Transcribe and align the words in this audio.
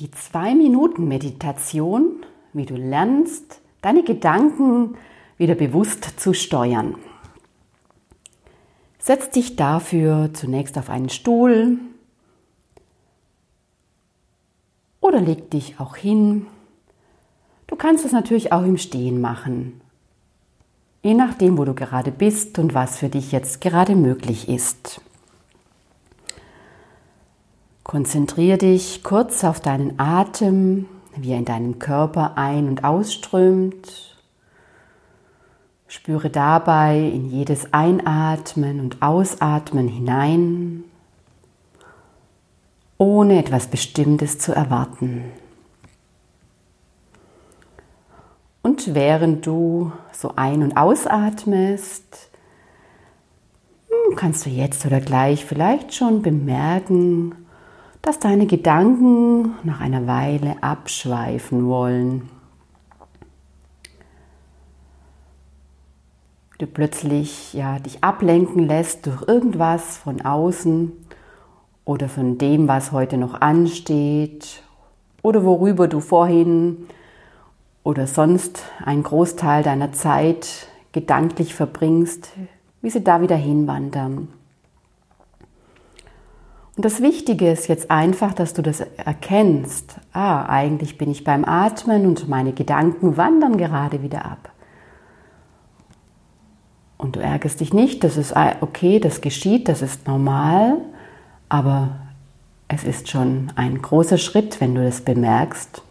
Die 0.00 0.08
2-Minuten-Meditation, 0.08 2.24
wie 2.54 2.64
du 2.64 2.74
lernst, 2.74 3.60
deine 3.82 4.02
Gedanken 4.02 4.96
wieder 5.36 5.54
bewusst 5.54 6.18
zu 6.18 6.32
steuern. 6.32 6.94
Setz 8.98 9.28
dich 9.28 9.56
dafür 9.56 10.30
zunächst 10.32 10.78
auf 10.78 10.88
einen 10.88 11.10
Stuhl 11.10 11.76
oder 15.00 15.20
leg 15.20 15.50
dich 15.50 15.78
auch 15.78 15.96
hin. 15.96 16.46
Du 17.66 17.76
kannst 17.76 18.06
es 18.06 18.12
natürlich 18.12 18.54
auch 18.54 18.64
im 18.64 18.78
Stehen 18.78 19.20
machen, 19.20 19.82
je 21.02 21.12
nachdem, 21.12 21.58
wo 21.58 21.66
du 21.66 21.74
gerade 21.74 22.10
bist 22.10 22.58
und 22.58 22.72
was 22.72 22.96
für 22.96 23.10
dich 23.10 23.32
jetzt 23.32 23.60
gerade 23.60 23.96
möglich 23.96 24.48
ist. 24.48 25.02
Konzentriere 27.90 28.56
dich 28.56 29.02
kurz 29.02 29.42
auf 29.42 29.58
deinen 29.58 29.98
Atem, 29.98 30.86
wie 31.16 31.32
er 31.32 31.38
in 31.38 31.44
deinem 31.44 31.80
Körper 31.80 32.38
ein- 32.38 32.68
und 32.68 32.84
ausströmt. 32.84 34.16
Spüre 35.88 36.30
dabei 36.30 37.00
in 37.00 37.28
jedes 37.28 37.72
Einatmen 37.72 38.78
und 38.78 39.02
Ausatmen 39.02 39.88
hinein, 39.88 40.84
ohne 42.96 43.40
etwas 43.40 43.66
Bestimmtes 43.66 44.38
zu 44.38 44.52
erwarten. 44.52 45.24
Und 48.62 48.94
während 48.94 49.44
du 49.44 49.90
so 50.12 50.34
ein- 50.36 50.62
und 50.62 50.76
ausatmest, 50.76 52.30
hm, 53.88 54.14
kannst 54.14 54.46
du 54.46 54.50
jetzt 54.50 54.86
oder 54.86 55.00
gleich 55.00 55.44
vielleicht 55.44 55.92
schon 55.92 56.22
bemerken, 56.22 57.34
dass 58.02 58.18
deine 58.18 58.46
Gedanken 58.46 59.54
nach 59.62 59.80
einer 59.80 60.06
Weile 60.06 60.62
abschweifen 60.62 61.66
wollen. 61.66 62.28
Du 66.58 66.66
plötzlich 66.66 67.54
ja, 67.54 67.78
dich 67.78 68.04
ablenken 68.04 68.66
lässt 68.66 69.06
durch 69.06 69.26
irgendwas 69.26 69.98
von 69.98 70.20
außen 70.20 70.92
oder 71.84 72.08
von 72.08 72.36
dem, 72.36 72.68
was 72.68 72.92
heute 72.92 73.16
noch 73.16 73.40
ansteht 73.40 74.62
oder 75.22 75.44
worüber 75.44 75.88
du 75.88 76.00
vorhin 76.00 76.86
oder 77.82 78.06
sonst 78.06 78.62
einen 78.84 79.02
Großteil 79.02 79.62
deiner 79.62 79.92
Zeit 79.92 80.68
gedanklich 80.92 81.54
verbringst, 81.54 82.32
wie 82.82 82.90
sie 82.90 83.02
da 83.02 83.22
wieder 83.22 83.36
hinwandern. 83.36 84.28
Und 86.76 86.84
das 86.84 87.02
Wichtige 87.02 87.50
ist 87.50 87.68
jetzt 87.68 87.90
einfach, 87.90 88.32
dass 88.32 88.54
du 88.54 88.62
das 88.62 88.80
erkennst. 88.80 89.96
Ah, 90.12 90.46
eigentlich 90.46 90.98
bin 90.98 91.10
ich 91.10 91.24
beim 91.24 91.44
Atmen 91.44 92.06
und 92.06 92.28
meine 92.28 92.52
Gedanken 92.52 93.16
wandern 93.16 93.56
gerade 93.56 94.02
wieder 94.02 94.24
ab. 94.24 94.50
Und 96.96 97.16
du 97.16 97.20
ärgerst 97.20 97.60
dich 97.60 97.72
nicht, 97.72 98.04
das 98.04 98.16
ist 98.16 98.34
okay, 98.60 99.00
das 99.00 99.20
geschieht, 99.20 99.68
das 99.68 99.82
ist 99.82 100.06
normal, 100.06 100.78
aber 101.48 101.96
es 102.68 102.84
ist 102.84 103.08
schon 103.08 103.50
ein 103.56 103.80
großer 103.80 104.18
Schritt, 104.18 104.60
wenn 104.60 104.74
du 104.74 104.84
das 104.84 105.00
bemerkst. 105.00 105.82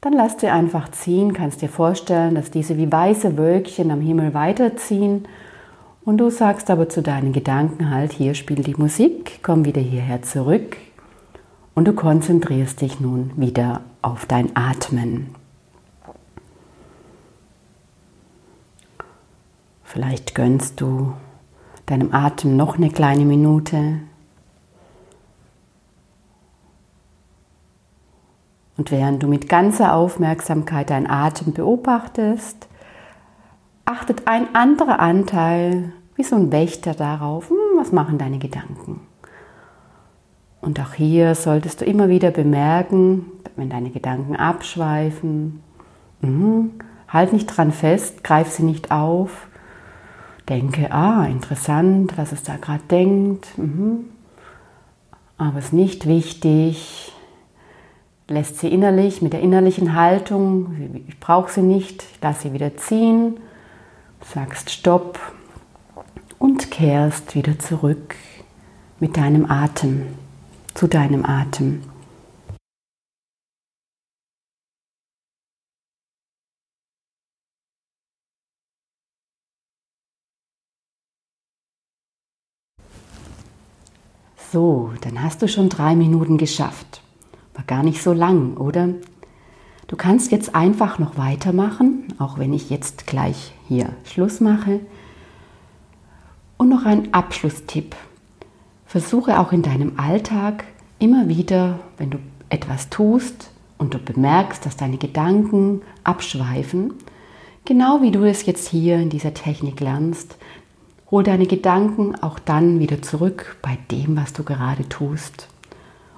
Dann 0.00 0.12
lass 0.12 0.36
dir 0.36 0.54
einfach 0.54 0.90
ziehen, 0.90 1.32
kannst 1.32 1.60
dir 1.60 1.68
vorstellen, 1.68 2.34
dass 2.34 2.50
diese 2.50 2.76
wie 2.76 2.90
weiße 2.90 3.36
Wölkchen 3.36 3.90
am 3.90 4.00
Himmel 4.00 4.32
weiterziehen 4.32 5.26
und 6.08 6.16
du 6.16 6.30
sagst 6.30 6.70
aber 6.70 6.88
zu 6.88 7.02
deinen 7.02 7.34
Gedanken 7.34 7.90
halt, 7.90 8.14
hier 8.14 8.32
spielt 8.32 8.66
die 8.66 8.76
Musik, 8.76 9.40
komm 9.42 9.66
wieder 9.66 9.82
hierher 9.82 10.22
zurück 10.22 10.78
und 11.74 11.86
du 11.86 11.92
konzentrierst 11.92 12.80
dich 12.80 12.98
nun 12.98 13.30
wieder 13.36 13.82
auf 14.00 14.24
dein 14.24 14.56
Atmen. 14.56 15.34
Vielleicht 19.84 20.34
gönnst 20.34 20.80
du 20.80 21.12
deinem 21.84 22.14
Atem 22.14 22.56
noch 22.56 22.78
eine 22.78 22.88
kleine 22.88 23.26
Minute. 23.26 23.98
Und 28.78 28.90
während 28.90 29.22
du 29.22 29.26
mit 29.26 29.46
ganzer 29.50 29.92
Aufmerksamkeit 29.92 30.88
deinen 30.88 31.06
Atem 31.06 31.52
beobachtest, 31.52 32.66
achtet 33.84 34.26
ein 34.26 34.54
anderer 34.54 35.00
Anteil 35.00 35.92
wie 36.18 36.24
so 36.24 36.34
ein 36.34 36.50
Wächter 36.50 36.94
darauf, 36.94 37.48
hm, 37.48 37.56
was 37.78 37.92
machen 37.92 38.18
deine 38.18 38.38
Gedanken. 38.38 39.00
Und 40.60 40.80
auch 40.80 40.94
hier 40.94 41.36
solltest 41.36 41.80
du 41.80 41.84
immer 41.84 42.08
wieder 42.08 42.32
bemerken, 42.32 43.26
wenn 43.54 43.70
deine 43.70 43.90
Gedanken 43.90 44.34
abschweifen, 44.34 45.62
mh, 46.20 46.70
halt 47.06 47.32
nicht 47.32 47.46
dran 47.46 47.70
fest, 47.70 48.24
greif 48.24 48.48
sie 48.50 48.64
nicht 48.64 48.90
auf, 48.90 49.46
denke, 50.48 50.92
ah, 50.92 51.24
interessant, 51.24 52.18
was 52.18 52.32
es 52.32 52.42
da 52.42 52.56
gerade 52.56 52.82
denkt, 52.90 53.56
mh, 53.56 54.00
aber 55.38 55.58
es 55.60 55.66
ist 55.66 55.72
nicht 55.72 56.06
wichtig, 56.08 57.12
lässt 58.26 58.58
sie 58.58 58.68
innerlich 58.68 59.22
mit 59.22 59.32
der 59.32 59.40
innerlichen 59.40 59.94
Haltung, 59.94 61.04
ich 61.06 61.20
brauche 61.20 61.52
sie 61.52 61.62
nicht, 61.62 62.02
ich 62.02 62.20
lasse 62.20 62.48
sie 62.48 62.52
wieder 62.52 62.76
ziehen, 62.76 63.36
sagst 64.20 64.70
Stopp 64.70 65.20
und 66.38 66.70
kehrst 66.70 67.34
wieder 67.34 67.58
zurück 67.58 68.14
mit 69.00 69.16
deinem 69.16 69.50
Atem, 69.50 70.06
zu 70.74 70.86
deinem 70.86 71.24
Atem. 71.24 71.82
So, 84.50 84.92
dann 85.02 85.22
hast 85.22 85.42
du 85.42 85.48
schon 85.48 85.68
drei 85.68 85.94
Minuten 85.94 86.38
geschafft. 86.38 87.02
War 87.52 87.64
gar 87.64 87.82
nicht 87.82 88.02
so 88.02 88.14
lang, 88.14 88.56
oder? 88.56 88.88
Du 89.88 89.96
kannst 89.96 90.32
jetzt 90.32 90.54
einfach 90.54 90.98
noch 90.98 91.18
weitermachen, 91.18 92.14
auch 92.18 92.38
wenn 92.38 92.54
ich 92.54 92.70
jetzt 92.70 93.06
gleich 93.06 93.52
hier 93.66 93.90
Schluss 94.04 94.40
mache. 94.40 94.80
Und 96.58 96.68
noch 96.68 96.84
ein 96.84 97.14
Abschlusstipp. 97.14 97.94
Versuche 98.84 99.38
auch 99.38 99.52
in 99.52 99.62
deinem 99.62 99.92
Alltag 99.96 100.64
immer 100.98 101.28
wieder, 101.28 101.78
wenn 101.98 102.10
du 102.10 102.18
etwas 102.50 102.90
tust 102.90 103.50
und 103.78 103.94
du 103.94 103.98
bemerkst, 103.98 104.66
dass 104.66 104.76
deine 104.76 104.98
Gedanken 104.98 105.82
abschweifen, 106.02 106.94
genau 107.64 108.02
wie 108.02 108.10
du 108.10 108.24
es 108.24 108.44
jetzt 108.44 108.68
hier 108.68 108.96
in 108.98 109.08
dieser 109.08 109.34
Technik 109.34 109.78
lernst, 109.78 110.36
hol 111.12 111.22
deine 111.22 111.46
Gedanken 111.46 112.16
auch 112.20 112.40
dann 112.40 112.80
wieder 112.80 113.02
zurück 113.02 113.56
bei 113.62 113.78
dem, 113.92 114.16
was 114.16 114.32
du 114.32 114.42
gerade 114.42 114.88
tust. 114.88 115.46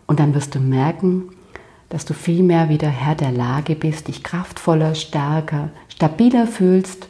Und 0.07 0.21
dann 0.21 0.35
wirst 0.35 0.55
du 0.55 0.59
merken, 0.59 1.29
dass 1.91 2.07
du 2.07 2.15
vielmehr 2.15 2.71
wieder 2.71 2.89
Herr 2.89 3.15
der 3.15 3.33
Lage 3.33 3.75
bist, 3.75 4.09
dich 4.09 4.23
kraftvoller, 4.23 4.95
stärker, 4.95 5.69
stabiler 5.89 6.47
fühlst 6.47 7.09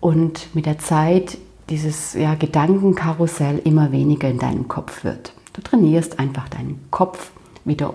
und 0.00 0.54
mit 0.54 0.66
der 0.66 0.78
Zeit 0.78 1.36
dieses 1.70 2.14
ja, 2.14 2.34
Gedankenkarussell 2.34 3.58
immer 3.58 3.92
weniger 3.92 4.28
in 4.28 4.38
deinem 4.38 4.68
Kopf 4.68 5.04
wird. 5.04 5.32
Du 5.52 5.62
trainierst 5.62 6.18
einfach 6.18 6.48
deinen 6.48 6.86
Kopf 6.90 7.30
wieder 7.64 7.94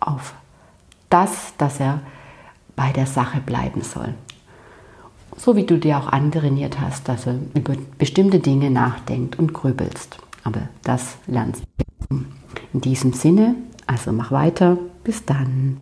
auf 0.00 0.34
das, 1.10 1.54
dass 1.56 1.80
er 1.80 2.00
bei 2.76 2.92
der 2.92 3.06
Sache 3.06 3.40
bleiben 3.40 3.82
soll. 3.82 4.14
So 5.36 5.56
wie 5.56 5.64
du 5.64 5.78
dir 5.78 5.98
auch 5.98 6.08
antrainiert 6.08 6.80
hast, 6.80 7.08
dass 7.08 7.26
er 7.26 7.38
über 7.54 7.74
bestimmte 7.96 8.40
Dinge 8.40 8.70
nachdenkt 8.70 9.38
und 9.38 9.54
grübelst. 9.54 10.18
Aber 10.44 10.62
das 10.82 11.16
lernst 11.26 11.62
du. 12.08 12.24
In 12.72 12.80
diesem 12.80 13.12
Sinne, 13.12 13.54
also 13.86 14.12
mach 14.12 14.32
weiter. 14.32 14.78
Bis 15.04 15.24
dann. 15.24 15.76